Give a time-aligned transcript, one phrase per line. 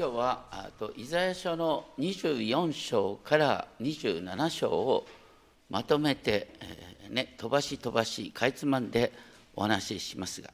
[0.00, 5.06] 今日はあとイザヤ書の24章から27章を
[5.68, 9.12] まとめて、えーね、飛ばし飛ばしかいつまんで
[9.54, 10.48] お話ししますが、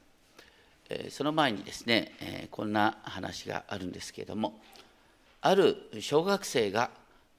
[0.91, 4.59] えーその前にですね、えーこんな話があるんですけれども
[5.43, 6.91] ある小学生が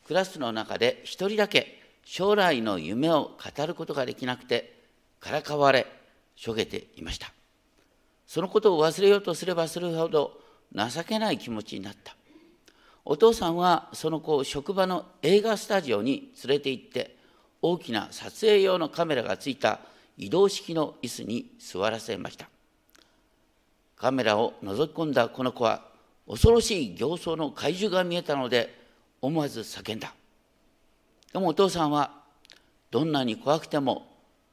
[0.08, 4.80] クラスの中で一人だけ将来の夢を語ることができなくて
[5.20, 5.86] からかわれ
[6.38, 7.34] しょげていました。
[8.28, 12.16] そのことを忘れようとすればするほど情けない気持ちになった。
[13.06, 17.16] お父さんはその子を職場の映画スタジオに連れて行って
[17.62, 19.80] 大きな撮影用のカメラがついた
[20.18, 22.50] 移動式の椅子に座らせました。
[23.96, 25.84] カメラを覗き込んだこの子は
[26.28, 28.78] 恐ろしい形相の怪獣が見えたので
[29.22, 30.14] 思わず叫んだ。
[31.32, 32.12] でもお父さんは
[32.92, 34.08] どんなに怖くても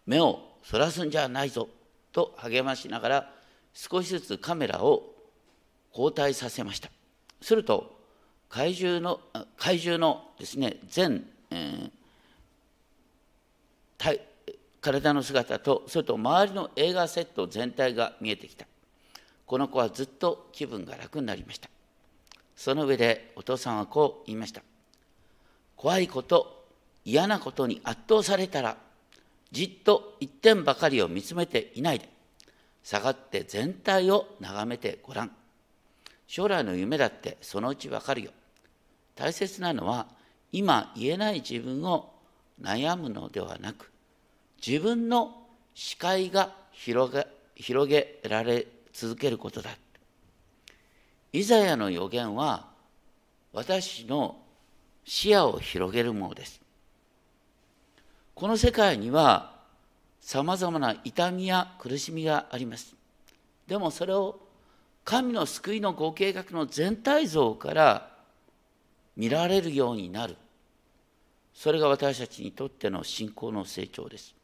[0.07, 1.69] 目をそらすんじゃないぞ
[2.13, 3.31] と励ましながら
[3.73, 5.14] 少しずつカメラを
[5.97, 6.91] 交代させました。
[7.41, 7.95] すると
[8.49, 9.21] 怪獣の
[9.57, 11.91] 怪獣のですね全、えー
[13.97, 14.21] 体
[14.81, 18.67] 体の姿とそれと周りの映画セット全体が見えてきた。
[19.47, 21.71] この子はずっと気分が楽になりました。
[22.55, 24.63] その上でお父さんはこう言いました。
[25.77, 26.67] 怖いこと
[27.05, 28.77] 嫌なことに圧倒されたら
[29.53, 32.09] じっと一点ばかりを見つめていないで。
[32.83, 35.31] 下がって全体を眺めてごらん。
[36.27, 38.31] 将来の夢だってそのうちわかるよ。
[39.15, 40.07] 大切なのは
[40.53, 42.13] 今言えない自分を
[42.61, 43.91] 悩むのではなく
[44.65, 49.71] 自分の視界が広げ広げられ続けることだ。
[51.33, 52.69] イザヤの予言は
[53.53, 54.37] 私の
[55.05, 56.61] 視野を広げるものです。
[58.35, 59.55] この世界には
[60.21, 62.95] さまざまな痛みや苦しみがあります。
[63.67, 64.41] でもそれを
[65.05, 68.11] 神の救いのご計画の全体像から
[69.17, 70.37] 見られるようになる。
[71.53, 74.35] それが私たちにとっての信仰の成長です。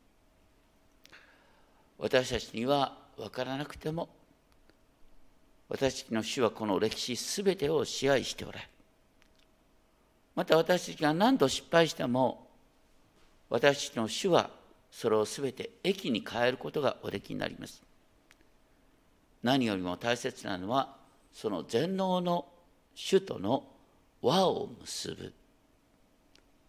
[1.99, 4.09] 私たちには分からなくても
[5.69, 8.61] 私たちの主はこの歴史すべてを支配しておられ。
[8.61, 8.69] る
[10.35, 12.47] また私たちが何度失敗しても
[13.49, 14.51] 私たちの主は
[14.91, 17.83] それをすべて益に変えることがおできになります。
[19.43, 20.97] 何よりも大切なのは
[21.33, 22.47] その全能の
[22.95, 23.65] 主との
[24.21, 25.33] 輪を結ぶ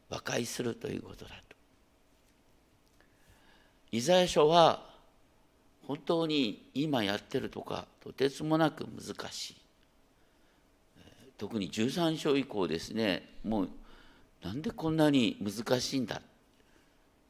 [0.10, 1.56] 和解するということだと。
[3.92, 4.90] イザヤ書は
[5.88, 9.58] 本当に今やってるとかとてつもなく難しい。
[11.38, 13.70] 特に13章以降ですねもう
[14.44, 16.22] なんでこんなに難しいんだ。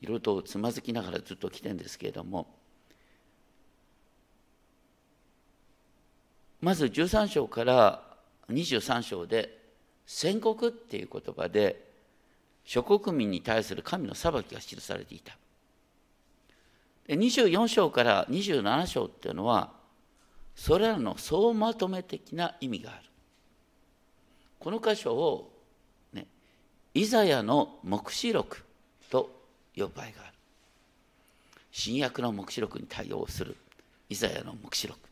[0.01, 2.47] いろいろとつまずきながらずっと来てるんですけれども
[6.61, 8.03] まず13章から
[8.49, 9.57] 23章で
[10.05, 11.89] 宣告っていう言葉で
[12.63, 15.35] 諸国民に対する神の裁きが記されていた。
[17.07, 19.71] で24章から27章っていうのは
[20.55, 23.03] それらの総まとめ的な意味がある。
[24.59, 25.51] この箇所を、
[26.13, 26.27] ね、
[26.93, 28.63] イザヤの黙示録
[29.09, 29.31] と
[29.75, 30.33] 呼ぶ場合がある。
[31.71, 33.57] 新約の黙示録に対応する
[34.09, 35.10] イザヤの黙示録。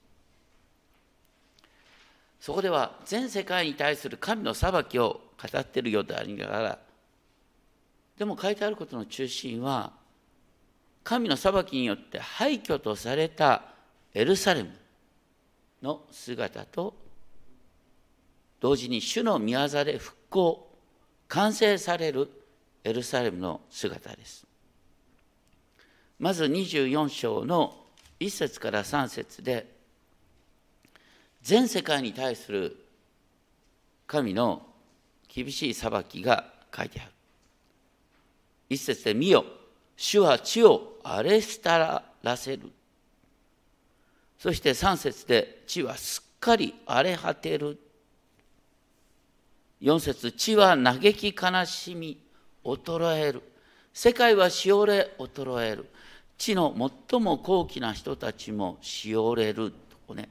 [2.39, 6.79] そこでは全世界に対する神の裁きを語っているようでありながら
[8.17, 9.91] でも書いてあることの中心は
[11.03, 13.63] 神の裁きによって廃墟とされた
[14.13, 14.71] エルサレム
[15.81, 16.93] の姿と
[18.59, 20.69] 同時に主の御業で復興
[21.27, 22.29] 完成される
[22.83, 24.45] エルサレムの姿です。
[26.17, 27.77] まず24章の
[28.19, 29.78] 1節から3節で
[31.49, 32.77] 全世界に対する
[34.05, 34.67] 神の
[35.27, 37.11] 厳しい裁きが書いてある。
[38.69, 39.43] 一節で「見よ。
[39.97, 42.71] 主は地を荒れ廃らせる」
[44.37, 47.79] そして3節で「地はすっかり荒れ果てる」
[49.81, 52.21] 4節地は嘆き悲しみ
[52.63, 53.41] 衰える」
[53.91, 55.89] 「世界はしおれ衰える」
[56.37, 56.75] 「地の
[57.09, 59.73] 最も高貴な人たちもしおれる」
[60.07, 60.29] とね。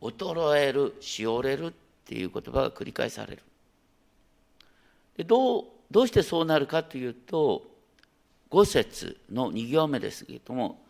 [0.00, 1.72] 衰えるしおれるっ
[2.04, 3.42] ていう言葉が繰り返される。
[5.16, 7.62] でどうどうしてそうなるかというと
[8.50, 10.80] 5節の2行目ですけれども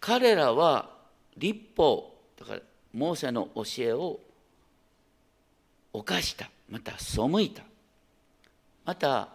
[0.00, 0.90] 彼らは
[1.36, 2.60] 立法だから
[2.92, 4.18] モーセの教えを
[5.92, 6.50] 犯した。
[6.68, 7.62] また背いた。
[8.84, 9.28] また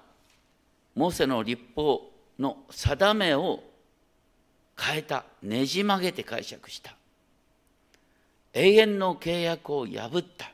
[0.95, 3.63] モーセの立法の定めを
[4.79, 5.25] 変えた。
[5.41, 6.95] ねじ曲げて解釈した。
[8.53, 10.51] 永遠の契約を破った。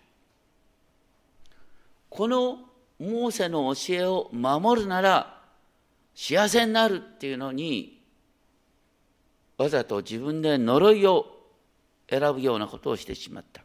[2.10, 2.60] この
[2.98, 5.42] モーセの教えを守るなら
[6.16, 8.02] 幸せになるっていうのに
[9.58, 11.26] わざと自分で呪いを
[12.10, 13.62] 選ぶようなことをしてしまった。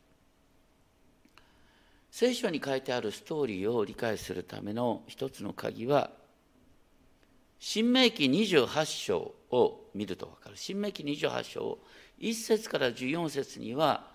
[2.11, 6.11] 聖書に書いてあるストーリーを理解するための一つの鍵は
[7.59, 10.57] 新明記28章を見ると分かる。
[10.57, 11.79] 新明記28章
[12.21, 14.14] 1節から14節には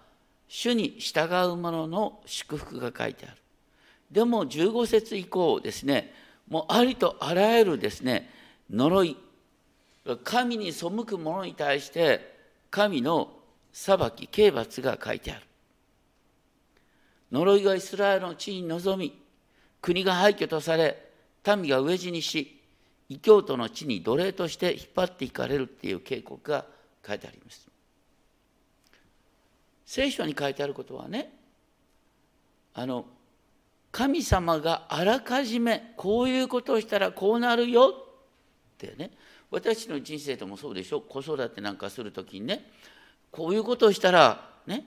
[0.50, 3.38] 主に従う者の祝福が書いてある。
[4.12, 6.12] でも15節以降ですね
[6.50, 8.28] もうありとあらゆるですね
[8.72, 9.16] 呪い
[10.24, 12.36] 神に背く者に対して
[12.72, 13.32] 神の
[13.72, 15.42] 裁き刑罰が書いてある。
[17.32, 19.22] 呪いがイスラエルの地に臨み
[19.82, 20.98] 国が廃墟とされ
[21.46, 22.60] 民が飢え死にし
[23.08, 26.66] 異教徒の地に奴隷として引っ張っていかれるっていう警告が
[27.06, 27.69] 書いてあります。
[29.90, 31.34] 聖書に書いてあることはね
[32.76, 33.06] あの
[33.92, 37.94] 神様があらかじめこういうことをしたらこうなるよっ
[38.78, 39.10] てね
[39.50, 41.02] 私の人生でもそうでしょ。
[41.02, 42.70] 子育てなんかする時にね
[43.32, 44.86] こういうことをしたらね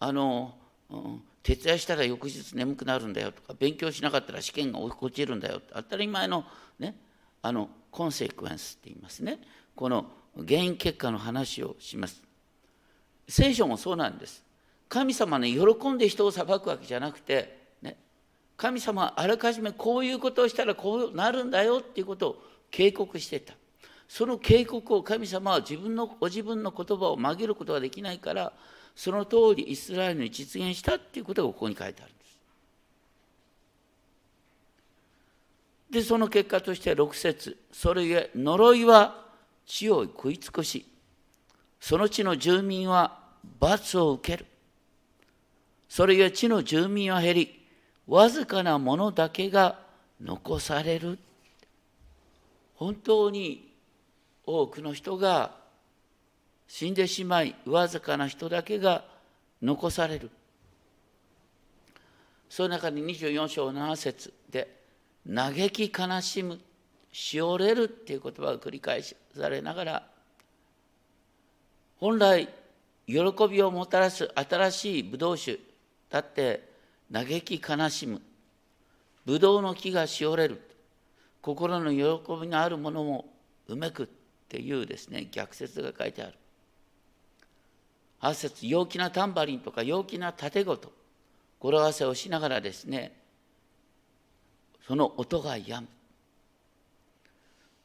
[0.00, 0.52] あの、
[0.90, 5.58] うん、徹夜したら翌日眠くなるんだよとか勉強しなかったら試験が落ちるんだよ。
[5.58, 6.44] って当たり前の
[6.80, 6.96] ね
[7.40, 9.38] あのコンセクエンスって言いますね。
[9.76, 10.06] この
[10.36, 12.29] 原因結果の話をします。
[13.30, 14.42] 聖書もそうなんです。
[14.88, 17.96] 神様ね喜んで人を裁くわけじゃなくてね
[18.56, 23.54] 神様はあらかじめこういうことをしたらこうなるんだよっていうことを警告してた。
[24.08, 28.52] その警告を神様は自分のご自分の言葉を曲げることができないから
[28.96, 32.40] その通りイスラエルに実現したっていうことがここに書いてあるんです。
[35.90, 37.56] でその結果として6節。
[37.70, 39.24] それゆえ呪いは
[39.64, 40.84] 地を食い尽くし
[41.80, 43.19] その地の住民は
[43.58, 44.46] 罰を受ける。
[45.88, 47.60] それゆえ地の住民は減り
[48.06, 49.78] わずかなものだけが
[50.20, 51.18] 残される。
[52.74, 53.72] 本当に
[54.46, 55.54] 多くの人が
[56.66, 59.04] 死んでしまいわずかな人だけが
[59.60, 60.30] 残される。
[62.48, 64.80] その中に24章7節で
[65.32, 66.60] 「嘆き悲しむ
[67.12, 69.16] しおれる」っていう言葉が繰り返さ
[69.48, 70.10] れながら
[72.00, 72.48] 本来
[73.10, 75.58] 喜びをもたらす新しいブドウ酒
[76.10, 76.68] だって
[77.12, 78.22] 嘆き悲しむ。
[79.26, 80.60] ブドウの木がしおれる。
[81.42, 83.24] 心の喜びのあるものも
[83.66, 84.06] うめくっ
[84.48, 86.34] ていうですね逆説が書いてある。
[88.20, 90.92] 8節陽気なタンバリンとか陽気な盾と
[91.58, 93.12] 語呂合わせをしながらですね
[94.86, 95.88] その音が止む。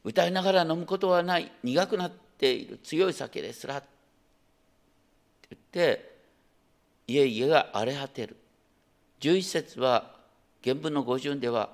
[0.04, 3.82] 歌いながら飲むことはない苦くなっている強い酒ですら。
[5.76, 6.16] って
[7.06, 8.36] 家々が荒れ果てる。
[9.20, 10.16] 11節は
[10.64, 11.68] 原文の語順では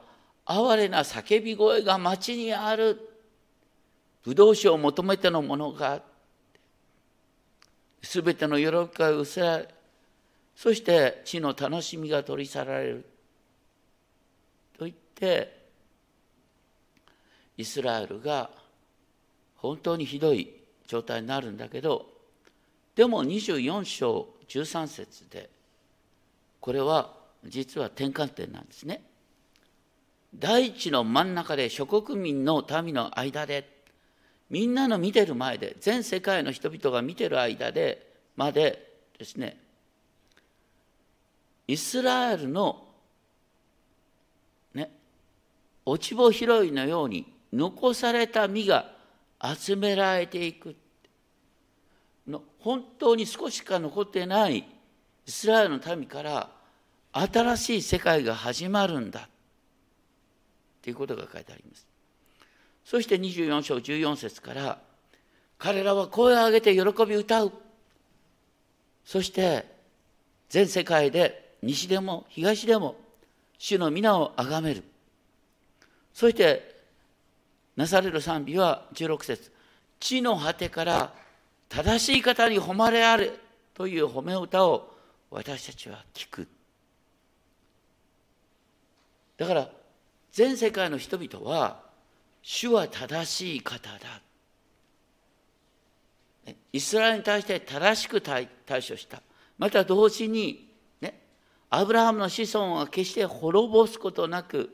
[0.45, 3.09] 哀れな叫び声が町にある。
[4.25, 6.03] 葡萄酒を求めてのものが
[8.03, 9.69] すべての喜びが失せられ
[10.55, 13.07] そして地の楽しみが取り去られる。
[14.79, 15.63] と言って
[17.57, 18.51] イスラエルが
[19.57, 20.53] 本当にひどい
[20.87, 22.12] 状態になるんだけど
[22.95, 25.49] でも24章13節で
[26.61, 29.03] これは実は転換点なんですね。
[30.35, 33.69] 大地の真ん中で諸国民の民の間で
[34.49, 39.59] みんなの見てる前で全世界の人々が見てる間でまでですね
[41.67, 42.85] イスラエルの
[44.75, 44.91] ね
[45.85, 48.91] 落ち穂拾いのように残された実が
[49.43, 50.77] 集められていく
[52.27, 56.51] の本当に少しか残ってないイスラエルの民から
[57.13, 59.29] 新しい世界が始まるんだ
[60.83, 61.87] ということが書いてあります。
[62.85, 64.79] そして24章14節から
[65.59, 67.53] 彼らは声を上げて喜び歌う。
[69.05, 69.67] そして
[70.49, 72.97] 全世界で西でも東でも
[73.59, 74.83] 主の皆をあがめる。
[76.13, 76.75] そして
[77.77, 79.53] なされる賛美は16節。
[80.01, 81.15] 地の果てから
[81.75, 83.33] 正しい方に誉れあれ
[83.73, 84.95] という褒め歌を
[85.31, 86.47] 私たちは聞く。
[89.39, 89.71] だから
[90.33, 91.81] 全世界の人々は
[92.43, 94.21] 主は正しい方だ。
[96.73, 99.23] イスラエルに対して正しく対処した。
[99.57, 100.69] また同時に、
[101.01, 101.23] ね、
[101.71, 104.69] アブラハムの子孫は決して滅ぼすことなく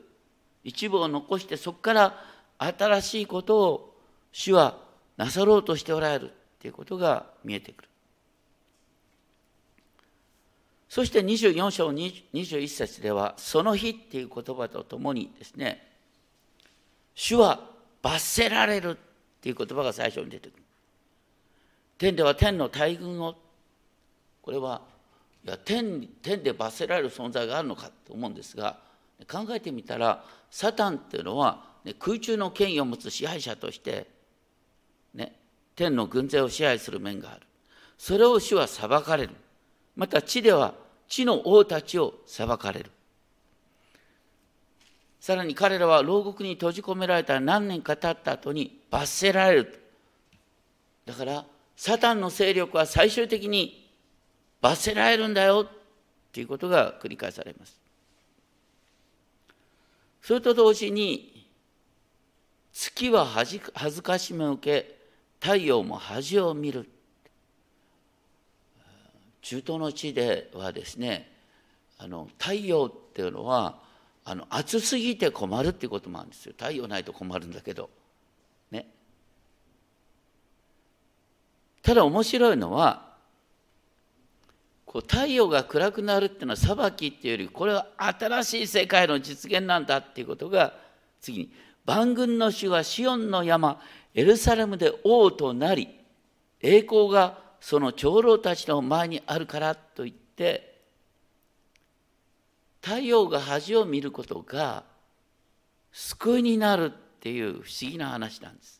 [0.65, 2.23] 一部を残してそこから
[2.57, 3.95] 新しいことを
[4.33, 4.77] 主は
[5.15, 6.33] なさろうとしておられる。
[6.59, 7.89] ということが見えてくる
[10.89, 15.87] そして24章21節では、その日っていう言葉とともにですね、
[17.13, 17.59] 主は
[18.01, 20.63] 罰せられるっていう言葉が最初に出てくる。
[21.99, 23.35] 天では天の大軍を、
[24.41, 24.81] これは、
[25.45, 28.79] いや天天で罰せられる存在があるのかと思うんですが、
[29.31, 34.07] 考えてみたら、サタンっていうのは、ね、空中の権威を持つ支配者として、
[35.13, 35.38] ね、
[35.79, 37.41] 天の軍勢を支配する面がある。
[37.97, 39.29] それを主は裁かれる。
[39.95, 40.73] また地では
[41.07, 42.91] 地の王たちを裁かれる。
[45.21, 49.79] さらに彼らは牢獄に閉じ込められた何年か経った後に罰せられる。
[51.05, 51.45] だから、
[51.77, 53.89] サタンの勢力は最終的に
[54.59, 55.65] 罰せられるんだよ
[56.33, 57.79] ということが繰り返されます。
[60.21, 61.47] それと同時に、
[62.73, 64.98] 月は恥ずかしめを受け、
[65.39, 66.89] 太陽も恥を見る。
[69.41, 71.31] 中東の地ではですね
[71.97, 73.79] あの太陽っていうのは
[74.25, 76.53] あの暑すぎて困るっていうこともあるんですよ。
[76.57, 77.89] 太陽ないと困るんだけど。
[78.69, 78.85] ね。
[81.81, 83.09] ただ面白いのは
[84.85, 90.73] こう太陽が暗くなるっていうのは裁きっていうよりこれは新しい世界の実現なんだっていうことが
[91.21, 91.51] 次に
[91.85, 93.81] 万軍の主はシオンの山。
[94.13, 95.89] エルサレムで王となり
[96.61, 100.79] 栄光がその長老たちの前にあるからといって
[102.81, 104.83] 太陽が恥を見ることが
[105.91, 106.89] 救いになるっ
[107.19, 108.79] ていう不思議な話なんです。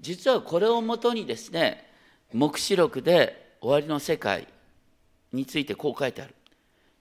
[0.00, 1.84] 実はこれをもとにですね
[2.32, 4.46] 黙示録で終わりの世界
[5.32, 6.34] についてこう書いてある。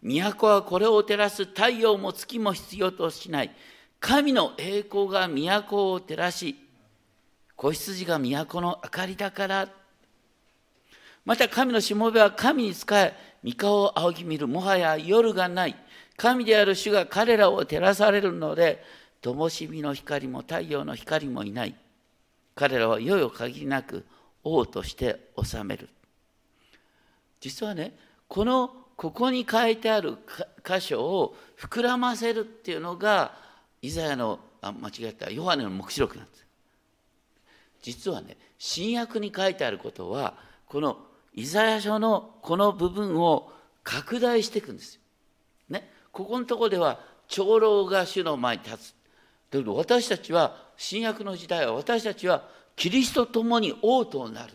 [0.02, 3.52] 都はこれを照らす太陽も月も必要としない。
[4.00, 6.56] 神の栄光が都を照らし、
[7.56, 9.70] 子羊が都の明かりだから。
[11.26, 13.14] また神のしもべは神に仕え、
[13.44, 14.48] 三顔を仰ぎ見る。
[14.48, 15.76] もはや夜がない。
[16.16, 18.84] 神である主が彼らを照らされるので、
[19.22, 21.76] 灯火の光も太陽の光もいない。
[22.56, 24.06] 彼らは世よ限りなく
[24.44, 25.90] 王として治める。
[27.40, 30.18] 実はね、このここに書いてある
[30.66, 33.47] 箇所を膨らませるっていうのが、
[33.82, 36.48] イザヤの、あ間違えた、ヨハネの黙示録なんです。
[37.82, 40.98] 実はね新約に書いてあることはこの
[41.34, 43.52] イザヤ書のこの部分を
[43.84, 45.02] 拡大していくんですよ。
[45.70, 48.96] ね、ここのところでは長老が主の前に立つ。
[49.52, 54.54] だけど私たちは新約の時代は私たちはキリストと共に王となる。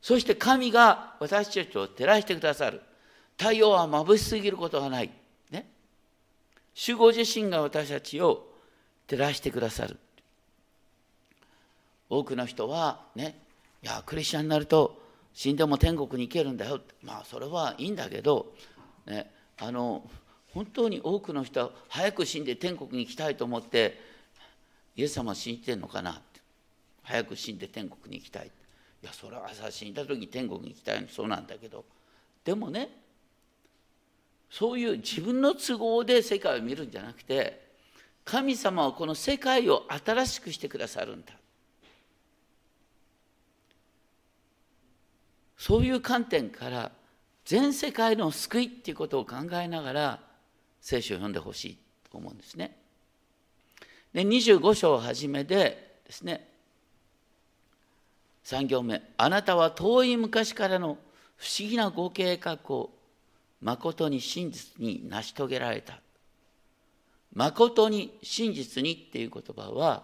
[0.00, 2.80] そして神が私たちを照らしてくださる。
[3.36, 5.10] 太陽は眩しすぎることがない。
[6.80, 8.46] 主ご自身が私たちを
[9.08, 9.96] 照らしてくださる。
[12.08, 13.36] 多くの人はね
[13.82, 15.02] いやクリスチャンになると
[15.34, 16.80] 死んでも天国に行けるんだよ。
[17.02, 18.54] まあそれはいいんだけど、
[19.06, 20.08] ね、あの
[20.54, 24.00] 本当に多くの人は早く死んで天国に行きたいと思って
[24.94, 26.40] イエス様は信じてんのかなって。
[27.02, 28.46] 早く死んで天国に行きたい。
[28.46, 28.50] い
[29.04, 31.08] やそれはさ死んだ時に天国に行きたいの。
[31.08, 31.84] そうなんだけど。
[32.44, 32.88] でもね
[34.50, 37.68] そういう自分の都合で世界を見るんじゃなくて
[38.24, 41.32] 神様はこの世界を新しくしてくださるんだ
[45.56, 46.92] そういう観点から
[47.44, 50.20] 全世界の救いっていうことを考えながら
[50.80, 51.78] 聖書を読んでほしい
[52.10, 52.76] と思うんですね。
[54.12, 56.48] で25章をはじめでですね
[58.44, 60.96] 3行目あなたは遠い昔からの
[61.36, 62.90] 不思議なご計画を
[63.60, 66.00] 誠に真実に成し遂げられた。
[67.34, 70.02] 誠に真実にっていう言葉は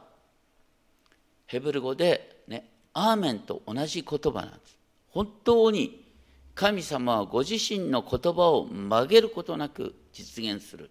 [1.47, 4.79] ヘブル語でねアーメンと同じ言葉なんです。
[5.09, 6.05] 本当に
[6.55, 10.91] 神様はご自身の言葉を曲げることなく実現する。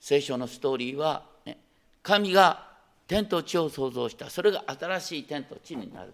[0.00, 1.58] 聖書のストーリーは、ね、
[2.02, 2.68] 神が
[3.06, 4.28] 天と地を創造した。
[4.28, 6.12] それが新しい天と地になる。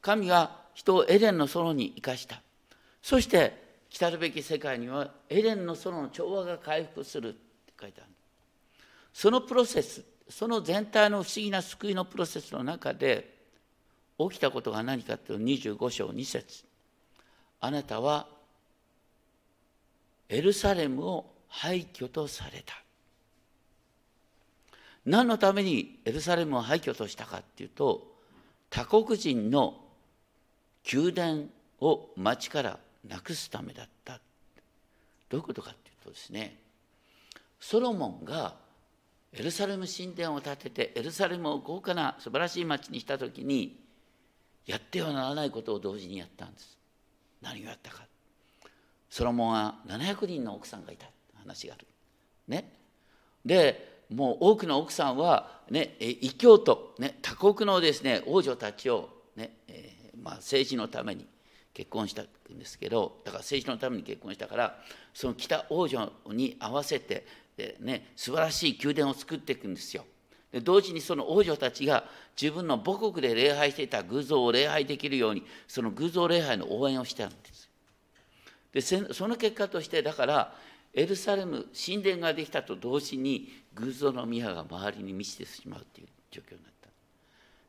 [0.00, 2.40] 神が人をエデンの園に生かした。
[3.02, 3.65] そして、
[3.98, 8.10] 来るべき世界にはエデンの園の調和が回復するって書いてある。
[9.12, 13.36] そのプロセス、その全体の不思議な救いのプロセスの中で、
[14.18, 16.64] 起きたことが何かという25章2節
[17.60, 18.26] あなたは
[20.28, 22.74] エルサレムを廃墟とされた
[25.04, 28.16] 何のためにエルサレムを廃墟としたかっていうと
[28.70, 29.74] 他国人の
[30.92, 31.44] 宮殿
[31.80, 34.20] を町からなくすためだった
[35.28, 36.58] どういうことかっていうとですね
[37.60, 38.54] ソロモンが
[39.32, 43.80] エルサレム神殿を建ててエルサレムを豪華な素晴らしい町にした時に
[44.66, 46.76] やってはならないことを同時にやったんです。
[47.40, 48.06] 何をやったか
[49.10, 51.86] ソロモンは700人の奥さんがいた話がある。
[52.48, 52.72] ね、
[53.44, 61.26] でもう多くの奥さんは、ね、異教徒、ね、他国のですね王女たちをね、えー、まあ、政治のために
[61.76, 62.26] 結婚したん
[62.58, 64.78] ですけどだから政治のために結婚したから
[65.12, 70.06] その北王女に合わせてで、ね、素晴らしい宮殿を作っていくんですよ。
[70.52, 72.04] で同時にその王女たちが
[72.40, 80.54] 自分の母国で礼拝していた偶像を礼拝できるようにその偶像礼拝の応援をしたんですでその結果としてだから
[80.94, 86.72] エルサレム神殿ができたと同時に偶像の宮が周りに満ちてしまうという状況になっ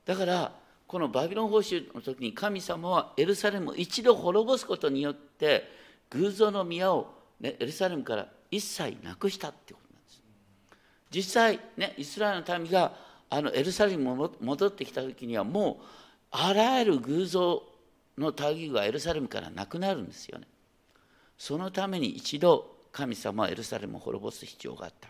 [0.05, 5.69] ただからこのバビロン報酬の時に神様はエルサレムを一度滅ぼすことによって
[6.09, 10.23] 偶像の宮を、ね、エルサレムから一切なくしたってことなんです。
[11.11, 12.93] 実際ねイスラエルの民が
[13.29, 15.83] あのエルサレムに戻ってきた時にはもう
[16.31, 17.61] あらゆる偶像
[18.17, 20.47] の類がエルサレムからなくなるんですよね。
[21.37, 25.09] そのために一度神様はエルサレムを滅ぼす必要があった。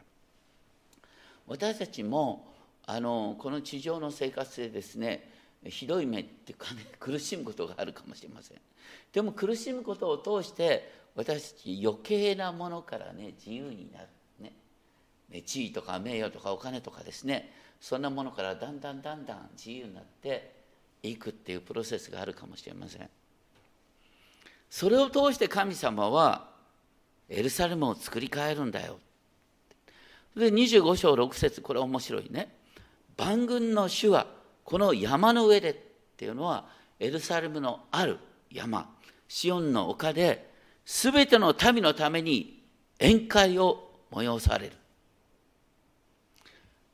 [1.45, 2.47] 私たちも
[2.87, 8.61] あのこの地上の生活でですねひどい目っていうかね 苦しむことがあるかもしれません
[9.11, 14.07] でも苦しむことを通して私たち余計なものからね自由になる
[14.39, 14.53] ね
[15.43, 20.55] 地位とか名誉とかお金とかですねそんなものからだんだんだんだん自由になって
[21.03, 23.09] いくっていうプロセスがあるかもしれません
[24.69, 26.49] それを通して神様は
[27.29, 28.99] エルサレムを作り変えるんだよ。
[30.35, 32.55] で25章6節これ面白いね。
[33.17, 34.27] 万軍の主は
[34.67, 35.75] この山の上でっ
[36.17, 36.65] ていうのは
[36.99, 38.17] エルサレムのある
[38.51, 38.89] 山
[39.29, 40.51] シオンの丘で
[40.85, 42.61] 全ての民のために
[42.99, 44.73] 宴会を催される。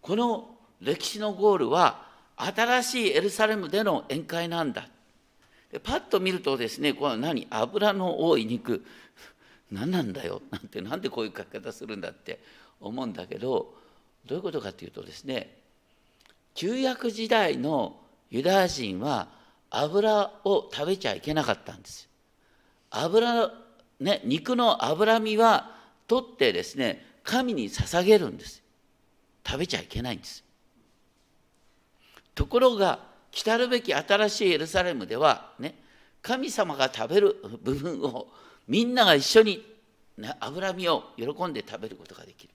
[0.02, 4.88] この歴史のゴールは新しいエルサレムでの宴会なんだ。
[5.72, 7.48] でパッと見るとですね、これは何？
[7.50, 8.86] 油の多い肉、
[9.72, 10.44] 何なんだよ？
[10.52, 12.40] なんてなんでこういう書き方するんだって
[12.80, 13.74] 思うんだけど
[14.28, 15.63] どういうことかというとですね
[16.54, 19.28] 旧約時代のユダヤ人は
[19.70, 22.10] 油を食べちゃいけなかったんです。
[22.92, 23.52] 油
[24.00, 25.76] ね肉の脂身は
[26.08, 28.62] 取ってですね神に捧げるんです。
[29.46, 30.44] 食べちゃいけないんです。
[32.36, 33.00] ところが
[33.32, 35.76] 来たるべき新しいエルサレムではね
[36.22, 38.28] 神様が食べる部分を
[38.68, 39.66] みんなが一緒に、
[40.18, 42.54] ね、脂身を喜んで食べることができる。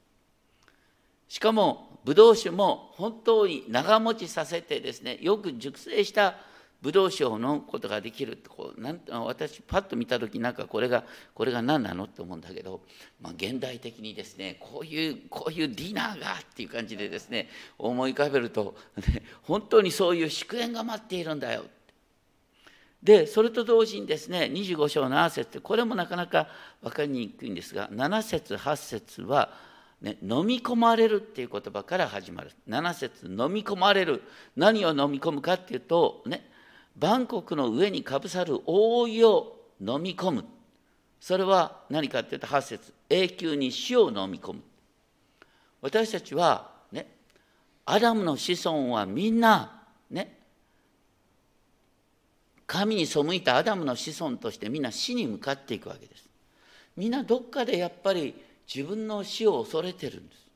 [1.28, 6.36] しかもブドウ酒も本当に長持ちさせてですねよく熟成した
[6.80, 12.80] ブドウ酒を飲むことができるってこうなん私パッと見た時なんかこれがこれが何なのって思うんだけど、
[13.20, 18.74] まあ、現代的にですねこういうこういうディナーがっていう感じでですね思い浮かべると、
[19.06, 21.64] ね、本当にそういう祝宴が待っているんだよ。
[23.02, 26.48] でそれと同時にですね25章7節これもなかなか
[26.80, 29.67] 分かりにくいんですが7節8節は、
[30.00, 32.52] ね、飲み込まれるっていう言葉から始まる。
[32.68, 34.22] 7節飲み込まれる。
[34.56, 36.48] 何を飲み込むかっていうとね
[36.96, 40.44] 万国の上にかぶさる覆いを飲み込む。
[41.20, 42.92] それは何かっていうと8節。
[43.10, 44.60] 永久に死を飲み込む。
[45.80, 47.08] 私たちはね
[47.84, 50.38] アダムの子孫はみんなね
[52.68, 56.28] 神に背いたアダムの子孫としてみんな死に向かっていくわけです。
[56.96, 58.34] みんなどっかでやっぱり
[58.72, 60.46] 自分の死を恐れてるんです。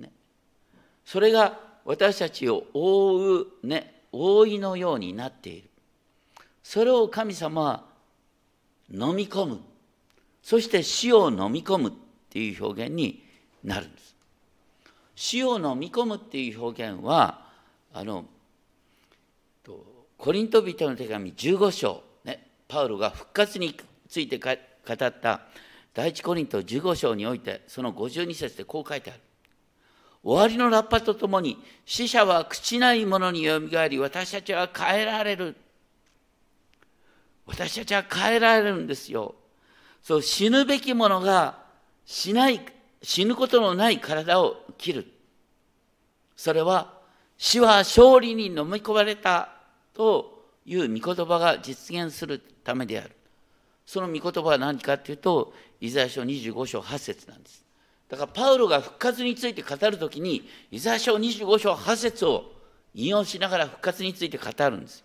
[0.00, 0.10] ね、
[1.04, 5.68] それが私たちを覆う、ね、覆いのようになっている。
[6.62, 7.84] それを神様は
[8.90, 9.60] 飲み込む。
[10.42, 11.92] そして死を飲み込むっ
[12.30, 13.24] ていう表現に
[13.62, 14.16] なるんです。
[15.14, 17.46] 死を飲み込むっていう表現は
[17.92, 18.24] あの
[20.18, 23.76] コリント人の手紙15章、ね、パウロが復活に
[24.08, 24.56] ついて語っ
[25.20, 25.40] た
[25.98, 29.20] 第一コリント15章においてその52節でこう書いてある。
[30.22, 35.56] 終わりのラッパとともに死者は朽ちないものによみがえり私たちは変えられる。
[37.46, 39.34] 私たちは変えられるんですよ。
[40.00, 41.58] そう死ぬべきものが
[42.06, 42.60] しない
[43.02, 45.06] 死ぬことのない体を切る。
[46.36, 46.94] それは
[47.38, 49.48] 死は勝利に飲み込まれた
[49.94, 53.17] という御言葉が実現するためである。
[53.88, 57.64] その御言葉は何かというと、イザヤ書25章8節なんです。
[58.10, 62.52] だからパウロが復活について語るときに、イザヤ書25章8節を
[62.92, 65.02] 引用しながら復活について語るんです。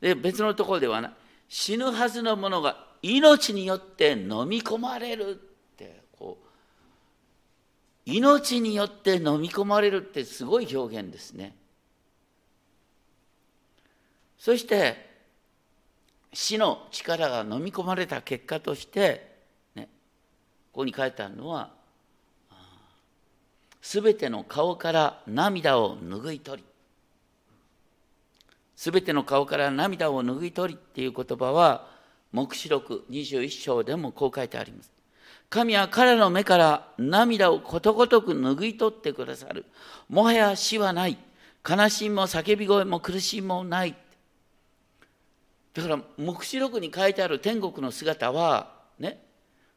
[0.00, 1.14] で、別のところではな、
[1.48, 5.34] 死ぬはずのものが命によって飲み込まれるっ
[5.76, 6.38] てこ
[8.04, 11.54] う命によって飲み込まれるってすごい表現ですね。
[14.38, 15.13] そして
[16.34, 19.34] 死の力が飲み込まれた結果として、
[19.74, 19.88] ね、
[20.72, 21.70] ここに書いてあるのは
[23.80, 26.68] すべての顔から涙を拭い取り。
[28.74, 31.86] すべての顔から涙を拭い取りっていう言葉は
[32.32, 34.90] 黙示録21章でもこう書いてあります。
[35.50, 39.66] 神は彼の目から涙をことごとく拭い取ってくださる。
[40.08, 41.18] もはや死はない。
[41.68, 43.94] 悲しみも叫び声も苦しみもない。
[45.74, 49.20] だから黙示録に書いてある天国の姿はね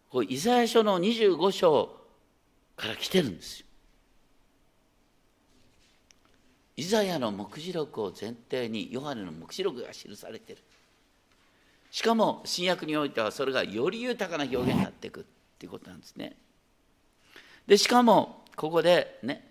[0.10, 1.98] こうイザヤ書の25章
[2.76, 3.66] から来てるんですよ。
[6.80, 10.60] イザヤの黙示録を前提にヨハネの黙示録が記されてる。
[11.90, 15.24] しかも新約においてはそれがより豊かな表現になっていくっ
[15.58, 16.36] ていうことなんですね。
[17.66, 19.50] でしかもここでね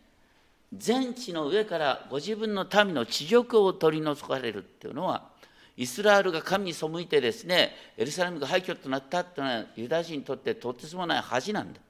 [0.72, 5.28] 全地の上からご自分の民の地辱を取り除かれるっていうのは
[5.77, 11.81] イスラエルが神に背いてですねエルサレムが廃墟となったっていうのはユダヤ人にとってとてつもない恥なんだ。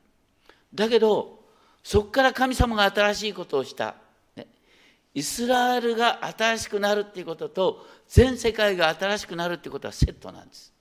[0.75, 1.41] だけど
[1.85, 3.95] そこから神様が新しいことをした、
[4.35, 4.49] ね、
[5.15, 10.73] イスラエルが新しくなるっていうことと全世界が新しくなるっていうことはセットなんです。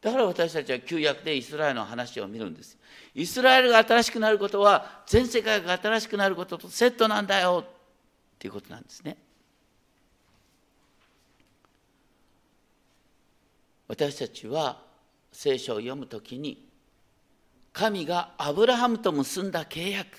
[0.00, 2.78] だから私たちは旧約でイスラエルの話を見るんです。
[3.14, 7.70] イスラエルが新しくなることは全世界が新しくなることとセットなんだよっ
[8.38, 9.16] ていうことなんですね。
[13.92, 14.80] 私たちは
[15.30, 16.66] 聖書を読むときに
[17.74, 20.18] 神がアブラハムと結んだ契約。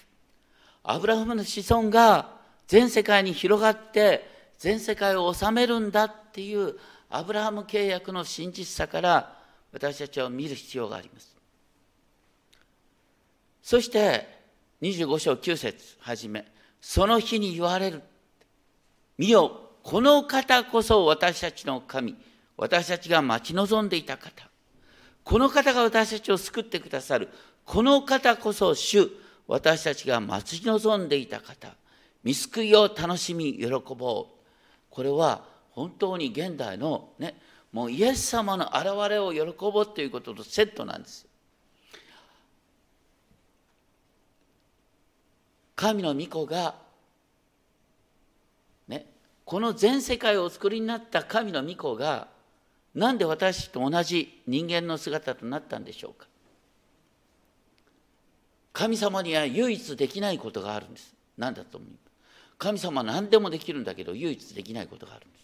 [0.84, 2.36] アブラハムの子孫が
[2.68, 6.76] 全世界に広がって全世界を治めるんだっていう
[7.10, 9.40] アブラハム契約の真実さから
[9.72, 11.36] 私たちは見る必要があります。
[13.64, 14.28] そして
[14.84, 16.46] 25章9節はじめ
[16.80, 18.04] その日に言われる。
[19.18, 22.16] 見よこの方こそ私たちの神。
[22.58, 24.50] 私たちが待ち望んでいた方。
[25.24, 27.30] この方が私たちを救ってくださる。
[27.66, 29.10] この方こそ主
[29.48, 31.76] 私たちが待ち望んでいた方。
[32.24, 34.44] 見救いを楽しみ喜ぼう。
[34.90, 37.36] これは本当に現代のね
[37.72, 41.26] もうイエス様の現れを喜ぼうということとセットなんです。
[45.76, 46.76] 神の御子が
[48.88, 49.08] ね
[49.44, 52.28] この全世界をお作りになった神の御子が
[52.96, 56.28] なんで私と同じ人間の姿となったんでしょうか？
[58.72, 61.14] 神様には唯一できないことがあるんです。
[61.38, 61.90] 何だと思う
[62.58, 65.42] 神様は何でもできるんだけど唯一できないことがあるんです。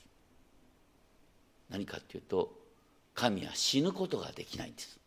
[1.69, 2.51] 何かっていうと
[3.15, 4.99] 神は死ぬことができないんです。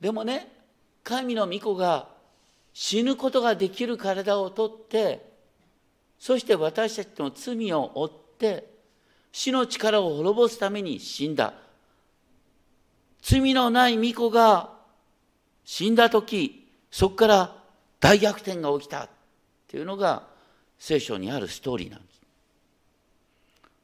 [0.00, 0.48] でもね
[1.02, 2.08] 神の御子が
[2.72, 5.28] 死ぬことができる体をとって
[6.18, 8.68] そして私たちの罪を負って
[9.32, 11.54] 死の力を滅ぼすために死んだ。
[13.22, 14.70] 罪のない巫女が
[15.64, 17.56] 死んだ時、そこから
[18.00, 19.08] 大逆転が起きたっ
[19.68, 20.24] ていうのが
[20.78, 22.20] 聖書にあるストーリーなんです。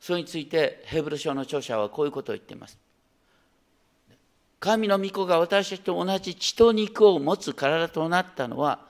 [0.00, 2.78] それについてヘブル書の著者はこういうことを言っています。
[4.58, 8.80] 神の御子が私たちと同じ血と肉を持つ体となったのは、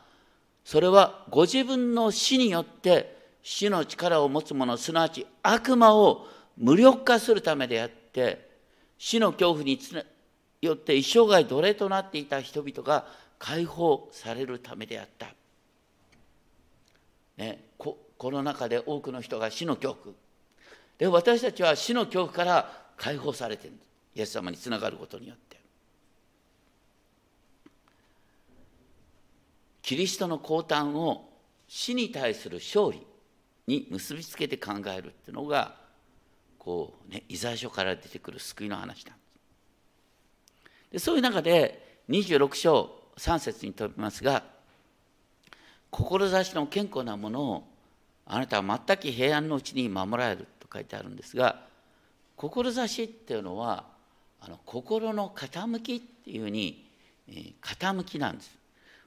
[0.64, 8.48] それはご自分の死によって死の力を持つ者、すなわち悪魔を無力化するためであって
[8.98, 9.78] 死の恐怖に
[10.62, 13.06] よって一生涯奴隷となっていた人々が
[13.38, 15.26] 解放されるためであった。
[17.36, 20.14] ね、ここの中で多くの人が死の恐怖。
[20.98, 23.74] で私たちは死の恐怖から解放されてる。
[24.14, 25.60] イエス様につながることによって。
[29.82, 31.30] キリストの降誕を
[31.68, 33.06] 死に対する勝利
[33.66, 35.76] に結びつけて考えるっていうのが
[36.66, 40.92] こうねイザヤ書から出てくる救いの話なんです。
[40.94, 44.42] でそういう中で26章3節に飛びますが
[45.92, 47.64] 志の健康なものを
[48.26, 51.62] あなたは全く平安のうちに守られると書いてあるんですが
[52.36, 53.84] 志っていうのは
[54.40, 56.84] あの心の傾きっていうふうに、
[57.28, 58.58] えー、傾きなんです。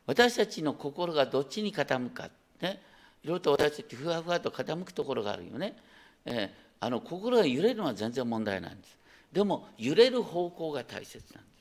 [0.05, 2.29] 私たちの心がどっちに傾くか
[2.61, 2.81] ね
[3.21, 5.75] いろいろと私たちふわふわと傾くところがあるよね、
[6.23, 8.97] えーあの心が揺れるのは全然問題ないんです。
[9.31, 11.59] でも揺れる方向が大切なんです。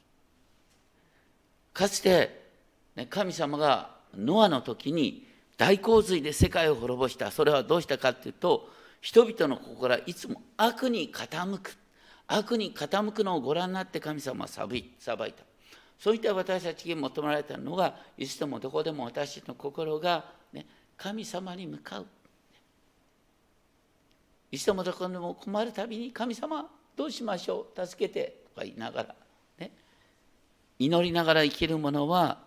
[1.73, 2.49] かつて、
[2.97, 5.27] ね、神様がノアの時に
[5.57, 7.31] 大洪水で世界を滅ぼした。
[7.31, 8.69] それはどうしたかっていうと
[9.01, 11.77] 人々の心はいつも悪に傾く。
[12.27, 15.19] 悪に傾くのをご覧になって神様は裁いた。
[15.99, 22.07] そういった私たちに求められたのがいつでもどこでも私たちの心が、ね、神様に向かう。
[24.51, 27.87] いつでもどこでも困るたびに神様どうしましょう？
[27.87, 29.15] 助けてとか言いながら、
[29.59, 29.71] ね、
[30.79, 32.39] 祈りながら生きるものは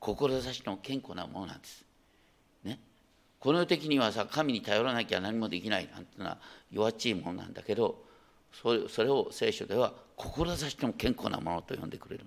[0.00, 1.84] 志の健康なものなんです。
[2.64, 2.78] ね、
[3.38, 6.38] この世的にはさ神に頼らなきゃ何もできないなんていうのは
[6.70, 8.04] 弱っちいものなんだけど
[8.52, 12.26] それそれを聖書では志の健康なものと呼んでくれる。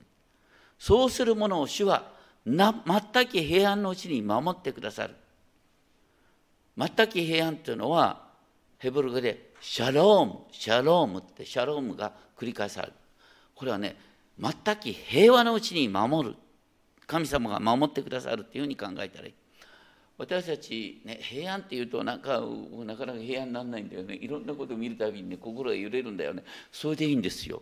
[0.79, 2.11] そうするものを主は
[2.45, 5.15] な全く平安のうちに守ってくださる。
[6.77, 8.26] 全く平安というのは
[8.77, 12.93] ヘブル語でシャローム、シャロームってシャロームが繰り返される。
[13.55, 13.95] これはね、
[14.39, 16.35] 全く平和のうちに守る。
[17.07, 19.33] 神様が守ってくださるっていうふうに考えたらいい。
[20.17, 22.41] 私たち、ね、平安っていうとなんか
[22.85, 27.61] なかなか平安にならないんだよねいろんなことを見るたびに、ね、心が揺れるんだよねそれでいいんですよ。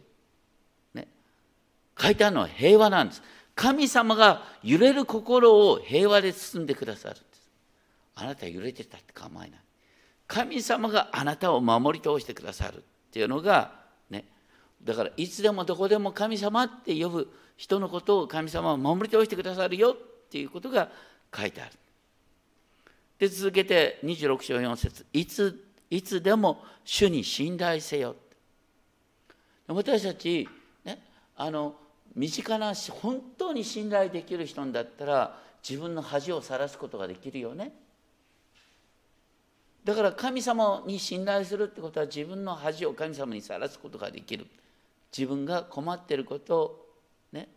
[0.94, 1.08] ね、
[2.00, 3.22] 書いてあるのは平和なんです。
[3.56, 7.50] 神様が揺れる心を平和で包んでくださるんです。
[8.16, 9.60] あなた揺れてたって構えない。
[10.28, 13.72] 神様があなたを守り通してくださるっていうのが
[14.10, 14.26] ね
[14.84, 20.90] だからいつでもどこでも神様って呼ぶ人のことを神様は守り通してくださるよっていうことが
[21.36, 21.72] 書いてある。
[23.18, 28.16] で続けて26章4節いついつでも主に信頼せよ。
[29.68, 30.48] 私たち、
[30.84, 31.02] ね、
[31.38, 31.76] あの
[32.16, 37.72] 身近な本当に信頼できる人だったら自分の恥をさらすことができるよね。
[39.86, 44.48] だから神様に信頼するってことは自分の恥を神様にさらすことができる。
[45.16, 46.86] 自分が困ってることを
[47.32, 47.48] ね。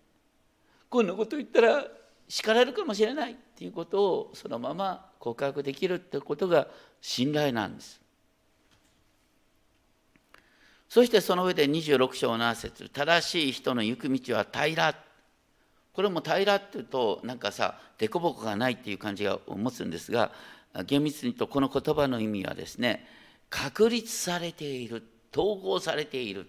[0.91, 1.87] こんなこと言ったら
[2.29, 6.69] 叱られるかもしれないっていうことをそのまま告白できるってことが
[7.01, 7.99] 信頼なんです。
[10.91, 14.95] そしてその上で26章7節正しい人の行く道は平ら」
[15.95, 20.31] これも平らっていうとなんかさ凸凹がないっていう感じが持つんですが
[20.87, 23.07] 厳密に言うとこの言葉の意味はですね
[23.51, 25.03] 確立されている
[25.33, 26.47] 統合されている。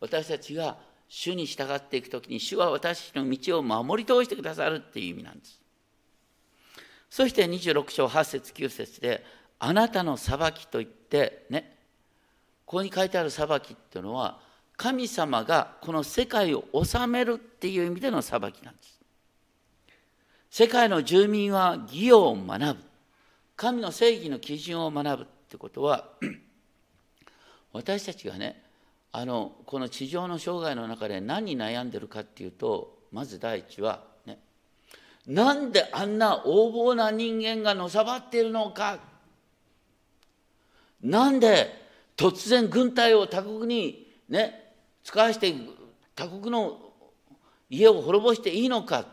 [0.00, 0.76] 私たちが
[1.08, 5.60] 主に従っていく時に主は私たちの道を守り通してくださるっていう意味なんです。
[7.08, 9.24] そして26章8節9節で
[9.58, 11.76] あなたの裁きといってね
[12.66, 14.40] ここに書いてある裁きっていうのは
[14.76, 19.00] 神様がこの世界を治めるっていう意味での裁きなんです。
[20.50, 22.93] 世界の住民は義を学ぶ。
[23.56, 26.08] 神の正義の基準を学ぶってことは
[27.72, 28.62] 私たちがね
[29.12, 34.38] あのこの地上の生涯の中で何に悩んでるかっていうとまず第一はね
[35.26, 38.98] なんであんな横暴な人間がのさばっているのか。
[41.00, 41.84] なんで
[42.16, 44.72] 突然軍隊を他国にね
[45.04, 45.54] 使わして
[46.14, 46.78] 他国の
[47.68, 49.06] 家を滅ぼしていいのか。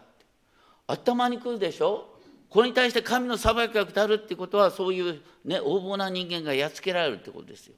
[0.88, 2.11] 頭にくるでしょ。
[2.52, 7.76] これに対して神の裁きが下るってことはそういう、ね、横暴な人間がやっつけられるってことですよ。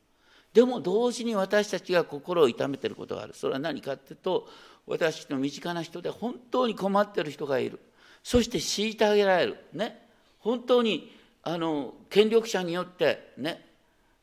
[0.52, 3.36] でも同時に私たちが心を痛めてることがある。
[3.36, 4.50] それは何かっていうと
[4.88, 7.80] 私の身近な人で本当に困ってる人がいる。
[8.24, 9.58] そして虐げられる。
[9.74, 10.08] ね。
[10.40, 13.64] 本当にあの権力者によってね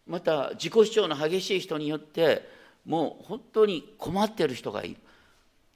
[0.04, 2.44] また自己主張の激しい人によって
[2.84, 4.96] もう本当に困ってる人がいる。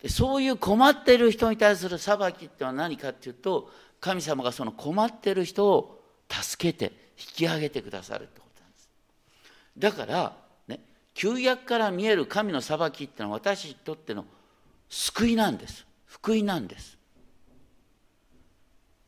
[0.08, 3.70] そういう困ってる人に対する裁きってのは何かっていうと
[4.04, 8.90] 神様がその困ってる人を助けて引き上げてくださるってことなんです。
[9.78, 10.36] だから
[10.68, 10.80] ね
[11.14, 14.26] 旧約から見える神の裁きってのは私にとっての
[14.90, 16.98] 救いなんです福音なんです。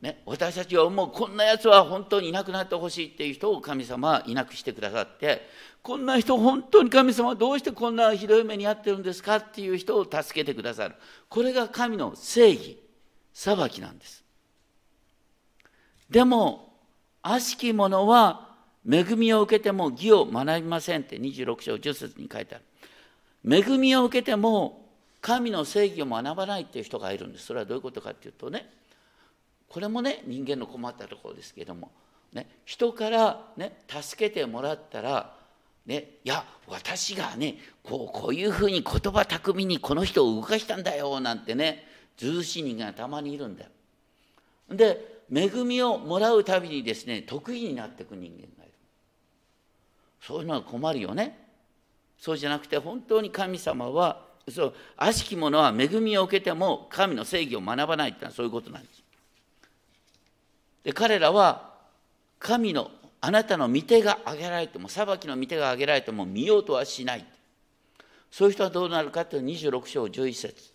[0.01, 5.43] ね、私たちはもうこんなやつは本当にいなくなってほしいっていう人を神様はいなくしてくださって
[5.83, 10.95] こんな人本当に神様はどうしてこんなひどい目に遭ってるんですかっていう人を助けてくださる
[11.29, 12.83] これが神の正義
[13.35, 14.26] 裁きなんです
[16.11, 16.73] でも
[17.23, 18.47] 悪しき者は
[18.89, 22.65] 恵みを受けても義を学びませんって26章10節に書いてある
[23.45, 24.87] 恵みを受けても
[25.21, 28.71] 神の正義を学ばないっていう人がいるんですそれはどういうことかっていうとね
[29.69, 31.91] これもね人間の困ったところですけども、
[32.33, 35.35] ね、人からね助けてもらったら
[35.87, 43.71] ね、いや私がねこうこういうふうに言葉巧みにこの人を動かしたんだよなんてねずうしい人がたまにいるんだよ。
[44.71, 48.73] で恵みをもらうたびにですね得意になっていく人間がいる。
[50.21, 51.47] そういうのは困るよね。
[52.19, 59.03] そうじゃなくて本当に神様はそう悪しき者は恵みを受けても神の正義を学ばないってのはそういうことなんです。
[60.85, 61.75] で彼らは
[62.39, 67.27] 神のあなたの御手が挙げられても裁きの御手が挙げられても見ようとはしない。
[68.31, 70.73] そういう人はどうなるかという26章11節。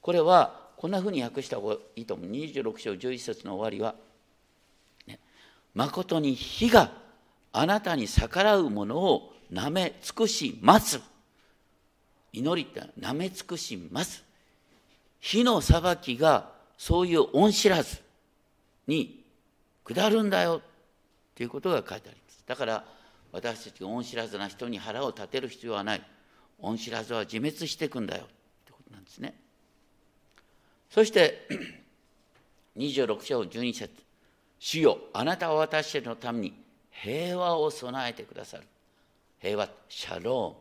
[0.00, 2.30] これはこんなふうに訳した方がいいと思う。
[2.30, 3.94] 26章11節の終わりは、
[5.06, 5.18] ね
[5.72, 6.92] 「誠に火が
[7.54, 11.00] あなたに逆らう者をなめ尽くします」
[12.34, 14.24] 祈りってなめ尽くします。
[15.20, 18.02] 火の裁きがそういう恩知らず
[18.86, 19.24] に
[19.84, 20.60] 下るんだよ
[21.34, 22.44] ということが書いてあります。
[22.46, 22.84] だから
[23.32, 26.02] 私たちが恩知らずな人に腹を立てる必要はない。
[26.58, 28.26] 恩知らずは自滅していくんだよっ
[28.66, 29.43] てことなんですね。
[30.90, 31.46] そして
[32.76, 34.04] 26章12節。
[34.58, 36.54] 主よあなたは私たちのために
[36.90, 38.64] 平和を備えてくださる。
[39.40, 40.56] 平和シャローム。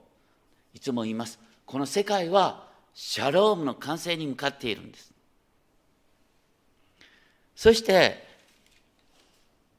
[0.74, 1.40] いつも言います。
[1.66, 5.14] この世界はシャロームの完成に向かっているんです。
[7.56, 8.28] そして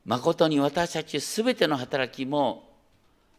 [0.05, 2.71] 誠に私たちすべての働きも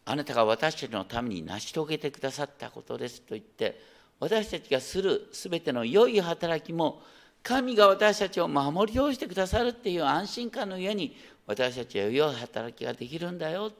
[0.03, 3.79] あなたが私たちのために成し遂げてくださったことですと言って
[4.19, 7.01] 私たちがするすべての良い働きも
[7.43, 13.71] 神が私たちを守り通してくださるっていう安心感の上に私たちは良い働きができるんだよ。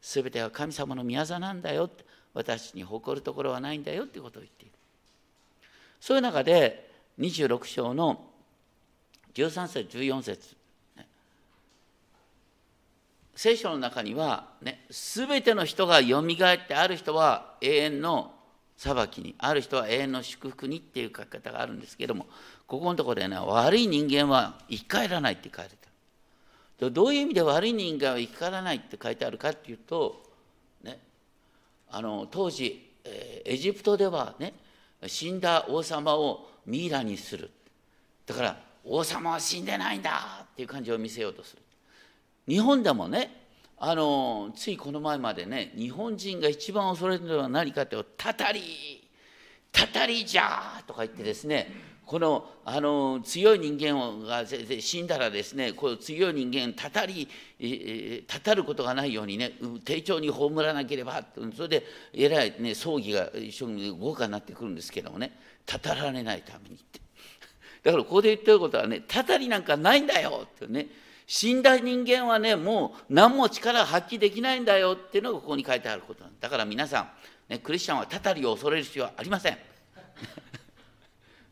[0.00, 1.90] すべては神様の御業なんだよ。
[2.32, 4.74] 私に誇るところはないんだよっていうことを言っている。
[6.00, 8.24] そういう中で26章の
[9.34, 10.56] 13節14節
[13.34, 18.34] 聖書の中には、ね、全ての人がよみがえってある人は永遠の
[18.78, 22.26] 裁きにある人は永遠の祝福にっていう書き方があるんですけども
[22.68, 30.22] ここのところでね悪い人間は生き返らないって書いてあるどういう意味で悪い人間は生き返らないって書いてあるかっていうと、
[30.84, 31.00] ね、
[31.90, 34.54] あの当時、えエジプトではね
[35.08, 37.50] 死んだ王様をミイラにする。
[38.26, 41.62] だから王様は死んでないんだっていう感じを見せようとする。
[42.46, 43.37] 日本でもね
[43.80, 49.08] あのついこの前までね日本人が一番恐れるのは何かって「たたり
[49.70, 54.44] たたりじゃ!」とか言ってですねこのあの強い人間が
[54.80, 57.28] 死んだらですねこの強い人間たたり
[58.26, 59.52] たたることがないようにね
[59.84, 61.22] 丁重に葬らなければ
[61.54, 67.00] それでえらい、ね、葬儀が一緒に豪華になってくるんですけどもねたたられないためにって
[67.82, 70.88] だからここで言ってることはねたたりなんかないんだよってね
[71.30, 76.48] 死んだ人間はねもう何も力発揮できないんだよっていうのがここに書いてあることなんだ。
[76.48, 79.58] から皆さん、ね、クリスチャンはたたりを恐れる必要はありません。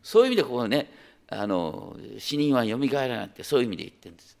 [0.01, 0.91] そういう意味でここね
[1.29, 4.35] あの死人はよみがえらないってそういう意味で言ってるんです。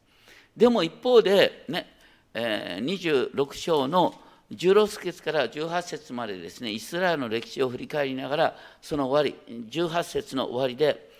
[0.57, 1.85] でも一方でね、
[2.33, 4.15] えー、26章の
[4.51, 11.11] 16節から18節までですねイスラエルの歴史を振り返りながらその終わり18節の終わりで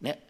[0.00, 0.27] ね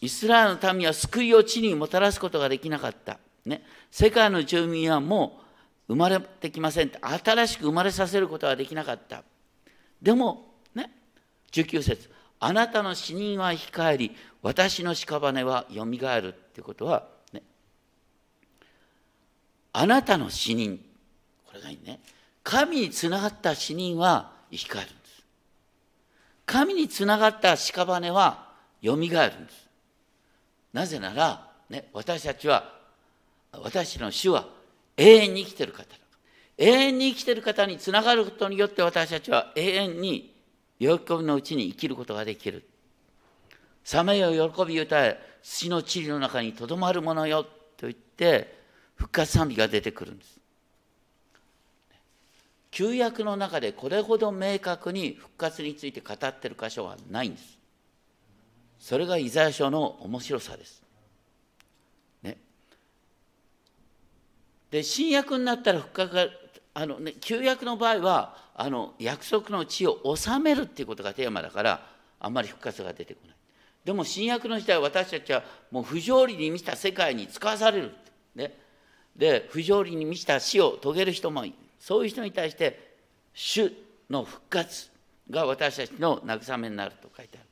[0.00, 3.18] イスラエルの民は救いを地にもたらすことができなかった。
[3.44, 5.40] ね、世界の住民はも
[5.88, 6.92] う生まれてきません。
[7.00, 9.22] 新しく生まれさせることはできなかった。
[10.00, 10.90] でも、ね、
[11.52, 17.42] 19節あなたの死人は生き返り、私の屍はよみがえるっていうことは、ね、
[19.74, 20.80] あなたの死人、
[21.46, 22.00] これがいいね。
[22.42, 25.22] 神につながった死人は生き返るんです。
[26.46, 28.48] 神につながった屍は
[28.80, 29.59] よみがえるんです。
[30.72, 32.72] なぜなら、ね、私たちは
[33.52, 34.48] 私の主は
[34.96, 36.00] 永遠に生きてる方だ
[36.58, 40.34] 永遠に生きてる方につながることによって私たちは永遠に
[40.78, 42.64] 喜びのうちに生きることができる。
[43.82, 47.50] さめよ喜び歌え土の塵の中にとどまるものよと
[47.82, 48.60] 言って
[48.94, 50.38] 復活賛美が出てくるんです。
[52.70, 57.59] 旧約の中でこれほど明確に復活について語ってる箇所はないんです。
[58.80, 60.82] それがイザヤ書の面白さです。
[62.22, 62.38] ね、
[64.70, 66.26] で新約になったら復活が
[66.72, 71.86] あの、ね、旧約の場合はあの約束の地を治めるっていうことがテーマだから
[72.18, 73.36] あんまり復活が出てこない。
[73.84, 77.92] でも新約の時代私たちはもう不条理に満ちた世界に使わされる。
[78.34, 78.56] ね、
[79.14, 81.44] で不条理に満ちた死を遂げる人も
[81.78, 82.96] そういう人に対して
[83.34, 83.70] 主
[84.08, 84.90] の復活
[85.28, 87.49] が私たちの慰めになると書いてある。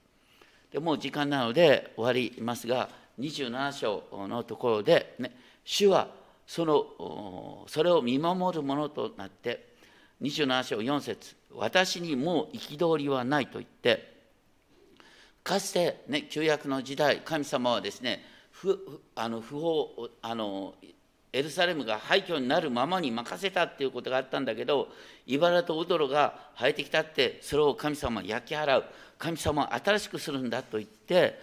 [0.72, 5.32] でもう時間なので終わりますが27章のところで、ね、
[5.64, 6.08] 主は
[6.46, 9.68] そのそれを見守るものとなって
[10.22, 14.16] 27章4節私にもう憤りはない」と言って
[15.42, 20.74] かつて、ね、旧約の時代神様はですね不あの不法あの
[21.38, 24.88] エルサレムが廃墟になるままに任せたっていうことがあったんだけど
[25.24, 28.84] 茨とウドロが生えてきたってそれを神様焼き払う。
[29.18, 31.38] 神様は新しくするんだと言って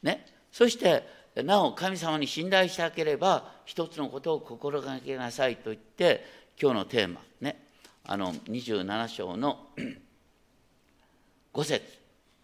[0.00, 0.26] ね。
[0.52, 1.02] そして
[1.34, 6.24] なお神様に信頼したければ一つのことを心がけなさいと言って
[6.60, 7.64] 今日のテーマね。
[8.04, 9.66] あの27章の
[11.52, 11.82] 5節。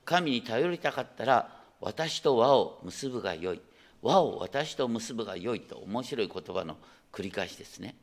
[0.05, 1.49] 神に頼りたかったら
[1.81, 3.61] 私と輪を結ぶがよい。
[4.03, 6.77] 輪を私と結ぶがよいと面白い言葉の
[7.13, 7.95] 繰り返しですね。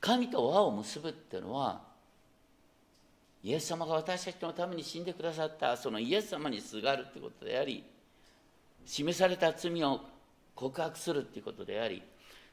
[0.00, 1.80] 神と輪を結ぶっていうのは
[3.42, 7.84] イエス様が私たちのために死んでくださったそのイエス様にすがるということであり
[8.84, 10.00] 示された罪を
[10.54, 12.02] 告白するということであり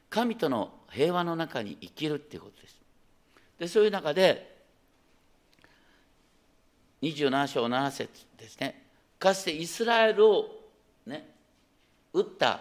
[0.08, 2.76] 神との平和の中に生きるということです
[3.58, 4.60] でそういう中で
[7.02, 8.86] 27章7節ですね
[9.18, 10.46] かつてイスラエルを
[11.06, 11.31] ね
[12.12, 12.60] 撃った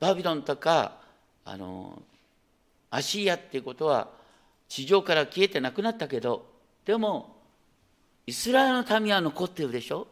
[0.00, 0.98] バビロンとか
[1.44, 2.02] あの
[2.90, 4.08] アシリアっていうことは
[4.68, 6.46] 地上から消えてなくなったけど
[6.84, 7.36] でも
[8.26, 10.06] イスラエルの民は残ってるでしょ？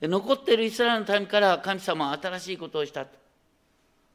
[0.00, 3.06] で残ってるイスラエルの民から神様は新しいことをした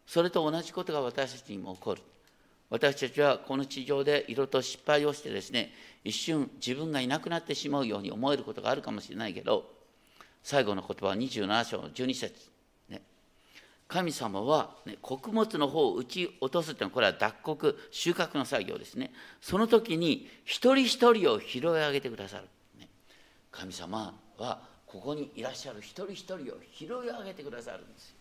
[0.05, 2.01] それと同じことが私たちにも起こる。
[2.70, 5.72] 私たちはこの地上でいろいろと失敗をしてですね
[6.03, 9.63] 一瞬自分がいなくなってしまうように思えることがあるかもしれないけど
[10.43, 12.57] 最後の言葉は27章の12節。
[13.88, 19.12] 神様は、ね、穀物の方を打ち落とすというのはこれは脱穀収穫の作業ですね
[19.42, 22.44] その時に一人一人を拾い上げてくださる、
[22.80, 22.90] ね、
[23.52, 26.38] 神様はここにいらっしゃる一人一人を
[26.74, 28.16] 拾い上げてくださるんですよ。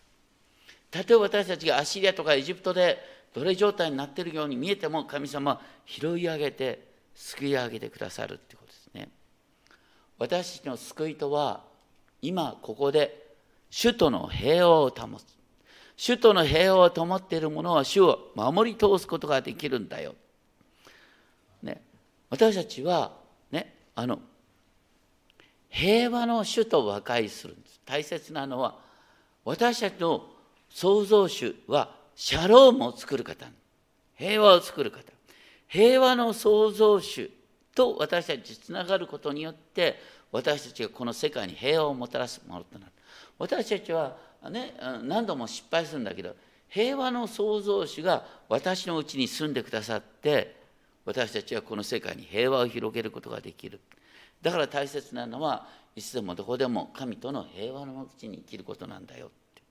[0.91, 2.97] たとえ私たちがアッシリアとかエジプトで
[3.33, 9.09] 奴隷状態になっているように見えても神様は拾い上げて救い上げてくださるってことですね。
[10.17, 11.63] 私たちの救いとは
[12.21, 13.27] 今ここで
[13.71, 15.36] 首都の平和を保つ。
[15.97, 20.15] 首都の平和を保っているものは主を守り通すことができるんだよ。
[21.63, 21.81] ね、
[22.29, 23.11] 私たちは
[23.51, 24.19] ねあの
[25.69, 27.81] 平和の主と和解するんです。
[27.85, 28.75] 大切なのは、
[29.45, 30.25] 私たちの
[30.69, 33.47] 創造主はシャロームを作る方。
[34.15, 35.03] 平和を作る方。
[35.67, 37.29] 平和の創造主
[37.75, 39.99] と私たちつながることによって、
[40.31, 42.91] 私たちがこの世界に平和をもたらすものとなる。
[43.37, 44.17] 私たちは
[44.49, 46.35] ね、何度も失敗するんだけど、
[46.69, 50.55] 平和の創造主が私のうちに住んでくださって、
[51.05, 53.79] 私たちはこの世界に平和を広げることができる。
[54.41, 59.61] だから大切なのはいつでもどこでも神との平和のうちに生きることなんだよって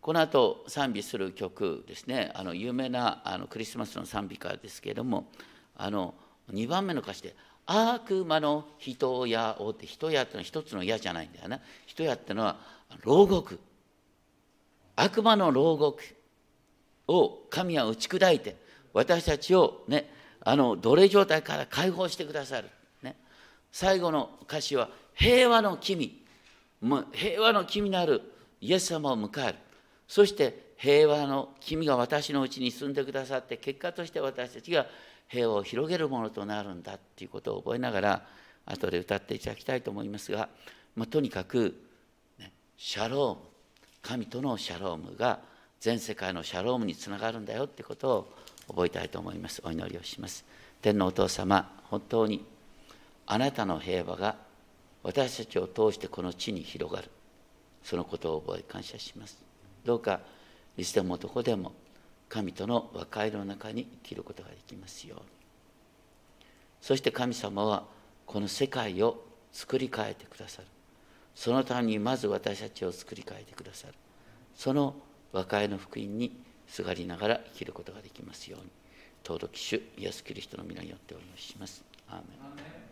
[0.00, 5.28] この後賛美する曲ですねあの有名なあのクリスマスの賛美歌ですけれども
[5.76, 6.14] あの
[6.50, 7.36] 2番目の歌詞で
[7.66, 11.60] 「悪魔の人やを」って人やってのは一つの矢じゃないんだよな。
[11.86, 12.56] 人やってのは
[13.02, 13.58] 牢獄。
[14.96, 16.02] 悪魔の牢獄
[17.08, 18.56] を神は打ち砕いて
[18.92, 22.68] 私たちをねあの奴隷状態から解放してくださる、
[23.02, 23.16] ね、
[23.70, 26.20] 最後の歌詞は平和の君。
[27.12, 28.22] 平和の君なる
[28.60, 29.58] イエス様を迎える。
[30.08, 34.86] そして平和の君が私のうちに住んでくださって結果として私たちが
[35.32, 38.26] 平和を広げるものとなるんだっていうことを覚えながら
[38.66, 40.50] 後で歌っていただきたいと思いますが、
[40.94, 41.74] まあ、とにかく、
[42.38, 43.40] ね、シャローム
[44.02, 45.40] 神とのシャロームが
[45.80, 48.32] 全世界のシャロームにつながるんだよってことを
[48.68, 49.62] 覚えたいと思います。
[49.64, 50.44] お祈りをします。
[50.82, 52.44] 天皇お父様、本当に
[53.26, 54.36] あなたの平和が
[55.02, 57.08] 私たちを通してこの地に広がる。
[57.82, 59.38] そのことを覚え感謝します。
[59.84, 60.20] どうか
[60.76, 61.72] いつでもどこでも
[62.32, 65.24] 神との和解の中に生きることができますように。
[66.80, 67.84] そして神様は
[68.24, 69.22] この世界を
[69.52, 70.68] 作り変えてくださる。
[71.34, 73.94] そのためにまず私たちを作り変えてくださる。
[74.56, 74.94] その
[75.30, 76.34] 和解の福音に
[76.66, 78.70] すがりながら生きることができますように
[79.24, 81.84] 尊き主イエス・キリストの皆によってお祈りします。
[82.08, 82.91] アーメン